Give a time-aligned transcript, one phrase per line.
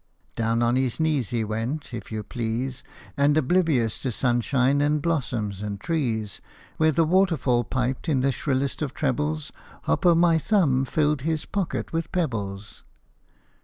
[0.35, 2.83] Down on his knees he went, if you please,
[3.15, 6.41] And oblivious of sunshine, and blossoms, and trees,
[6.77, 9.51] Where the waterfall piped in the shrillest of trebles
[9.83, 12.83] Hop o' my Thumb filled his pocket with pebbles.